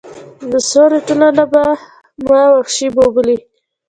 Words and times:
د 0.51 0.53
سولې 0.69 0.99
ټولنه 1.07 1.43
به 1.51 1.63
ما 2.29 2.41
وحشي 2.53 2.87
وبولي. 2.97 3.37